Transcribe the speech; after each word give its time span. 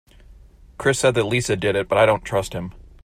Chris 0.79 0.97
said 0.97 1.13
that 1.13 1.25
Lisa 1.25 1.55
did 1.55 1.75
it 1.75 1.87
but 1.87 1.99
I 1.99 2.07
don’t 2.07 2.25
trust 2.25 2.53
him. 2.53 2.73